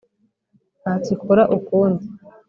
Ntacyikora 0.81 1.43
ukundi, 1.57 2.05